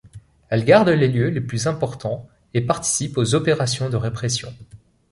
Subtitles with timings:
[0.49, 4.51] Elle garde les lieux les plus importants et participe aux opérations de répression.